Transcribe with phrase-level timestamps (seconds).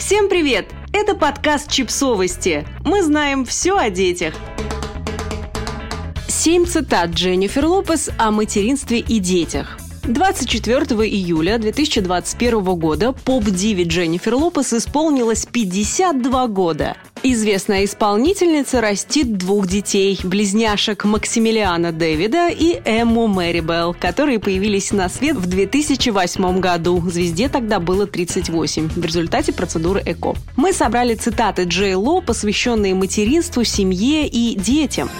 [0.00, 0.66] Всем привет!
[0.94, 2.66] Это подкаст «Чипсовости».
[2.86, 4.32] Мы знаем все о детях.
[6.26, 9.76] Семь цитат Дженнифер Лопес о материнстве и детях.
[10.12, 16.96] 24 июля 2021 года поп-диве Дженнифер Лопес исполнилось 52 года.
[17.22, 25.36] Известная исполнительница растит двух детей, близняшек Максимилиана Дэвида и Эмму Мэрибелл, которые появились на свет
[25.36, 27.02] в 2008 году.
[27.08, 30.34] Звезде тогда было 38 в результате процедуры ЭКО.
[30.56, 35.10] Мы собрали цитаты Джей Ло, посвященные материнству, семье и детям.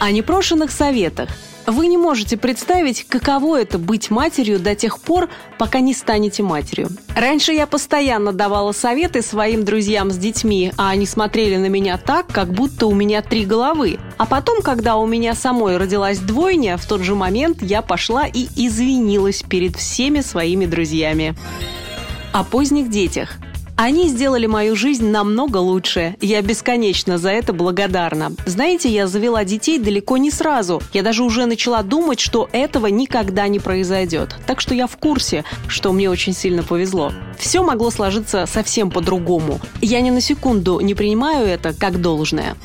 [0.00, 1.28] О непрошенных советах–
[1.66, 6.88] вы не можете представить, каково это быть матерью до тех пор, пока не станете матерью.
[7.14, 12.26] Раньше я постоянно давала советы своим друзьям с детьми, а они смотрели на меня так,
[12.28, 13.98] как будто у меня три головы.
[14.16, 18.46] А потом, когда у меня самой родилась двойня, в тот же момент я пошла и
[18.56, 21.34] извинилась перед всеми своими друзьями.
[22.32, 23.36] О поздних детях–
[23.76, 26.16] они сделали мою жизнь намного лучше.
[26.22, 28.32] Я бесконечно за это благодарна.
[28.46, 30.82] Знаете, я завела детей далеко не сразу.
[30.94, 34.34] Я даже уже начала думать, что этого никогда не произойдет.
[34.46, 37.12] Так что я в курсе, что мне очень сильно повезло.
[37.38, 39.60] Все могло сложиться совсем по-другому.
[39.82, 42.56] Я ни на секунду не принимаю это как должное.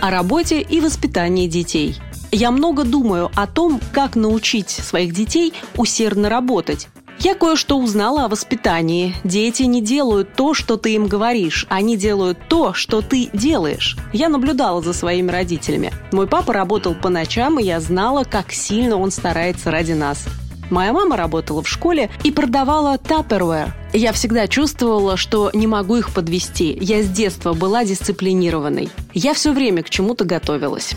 [0.00, 1.96] О работе и воспитании детей.
[2.30, 6.88] Я много думаю о том, как научить своих детей усердно работать.
[7.22, 9.14] Я кое-что узнала о воспитании.
[9.22, 11.66] Дети не делают то, что ты им говоришь.
[11.68, 13.96] Они делают то, что ты делаешь.
[14.12, 15.92] Я наблюдала за своими родителями.
[16.10, 20.24] Мой папа работал по ночам, и я знала, как сильно он старается ради нас.
[20.68, 23.70] Моя мама работала в школе и продавала Tupperware.
[23.92, 26.76] Я всегда чувствовала, что не могу их подвести.
[26.80, 28.88] Я с детства была дисциплинированной.
[29.14, 30.94] Я все время к чему-то готовилась.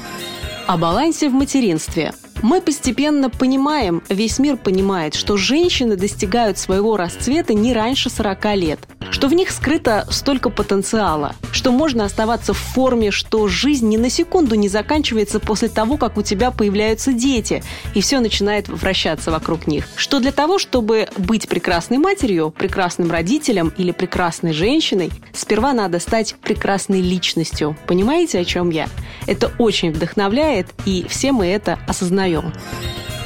[0.66, 7.54] О балансе в материнстве– мы постепенно понимаем, весь мир понимает, что женщины достигают своего расцвета
[7.54, 8.80] не раньше 40 лет,
[9.12, 14.10] что в них скрыто столько потенциала, что можно оставаться в форме, что жизнь ни на
[14.10, 19.68] секунду не заканчивается после того, как у тебя появляются дети, и все начинает вращаться вокруг
[19.68, 19.88] них.
[19.96, 26.36] Что для того, чтобы быть прекрасной матерью, прекрасным родителем или прекрасной женщиной, сперва надо стать
[26.42, 27.78] прекрасной личностью.
[27.88, 28.90] Понимаете, о чем я?
[29.28, 32.25] Это очень вдохновляет, и все мы это осознаем.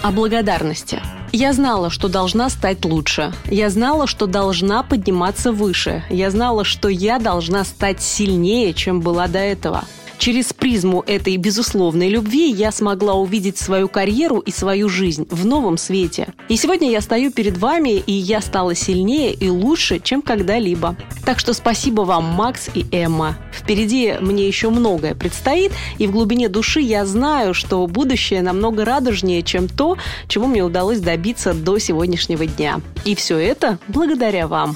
[0.01, 1.01] О благодарности.
[1.31, 3.33] Я знала, что должна стать лучше.
[3.45, 6.03] Я знала, что должна подниматься выше.
[6.09, 9.83] Я знала, что я должна стать сильнее, чем была до этого.
[10.19, 15.77] Через призму этой безусловной любви я смогла увидеть свою карьеру и свою жизнь в новом
[15.77, 16.33] свете.
[16.49, 20.97] И сегодня я стою перед вами, и я стала сильнее и лучше, чем когда-либо.
[21.23, 23.37] Так что спасибо вам, Макс и Эмма.
[23.53, 29.41] Впереди мне еще многое предстоит, и в глубине души я знаю, что будущее намного радужнее,
[29.41, 29.97] чем то,
[30.27, 32.81] чего мне удалось добиться до сегодняшнего дня.
[33.05, 34.75] И все это благодаря вам.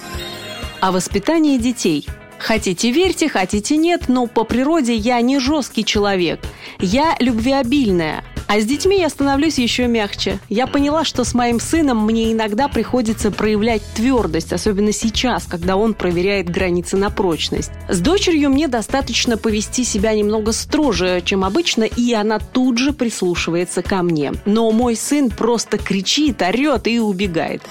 [0.79, 2.07] О воспитании детей–
[2.43, 6.41] Хотите верьте, хотите нет, но по природе я не жесткий человек.
[6.77, 8.25] Я любвеобильная.
[8.47, 10.39] А с детьми я становлюсь еще мягче.
[10.49, 15.93] Я поняла, что с моим сыном мне иногда приходится проявлять твердость, особенно сейчас, когда он
[15.93, 17.71] проверяет границы на прочность.
[17.87, 23.81] С дочерью мне достаточно повести себя немного строже, чем обычно, и она тут же прислушивается
[23.81, 24.33] ко мне.
[24.43, 27.61] Но мой сын просто кричит, орет и убегает.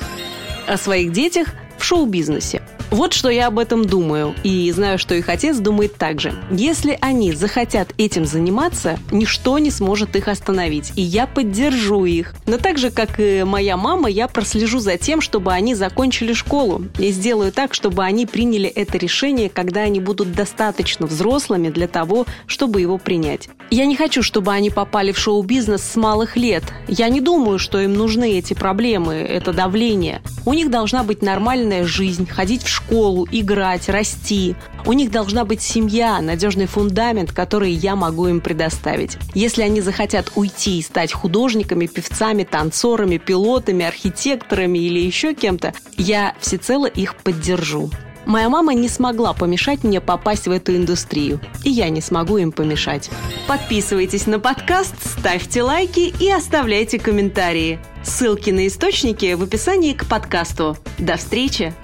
[0.67, 2.63] О своих детях в шоу-бизнесе.
[2.93, 6.35] Вот что я об этом думаю, и знаю, что их отец думает так же.
[6.51, 12.35] Если они захотят этим заниматься, ничто не сможет их остановить, и я поддержу их.
[12.45, 16.85] Но так же, как и моя мама, я прослежу за тем, чтобы они закончили школу,
[16.99, 22.27] и сделаю так, чтобы они приняли это решение, когда они будут достаточно взрослыми для того,
[22.47, 23.49] чтобы его принять.
[23.73, 26.63] Я не хочу, чтобы они попали в шоу-бизнес с малых лет.
[26.89, 30.21] Я не думаю, что им нужны эти проблемы, это давление.
[30.45, 34.57] У них должна быть нормальная жизнь, ходить в школу, играть, расти.
[34.85, 39.17] У них должна быть семья, надежный фундамент, который я могу им предоставить.
[39.33, 46.35] Если они захотят уйти и стать художниками, певцами, танцорами, пилотами, архитекторами или еще кем-то, я
[46.41, 47.91] всецело их поддержу.
[48.27, 52.53] Моя мама не смогла помешать мне попасть в эту индустрию, и я не смогу им
[52.53, 53.11] помешать.
[53.47, 57.81] Подписывайтесь на подкаст, ставьте лайки и оставляйте комментарии.
[58.03, 60.77] Ссылки на источники в описании к подкасту.
[60.99, 61.75] До встречи!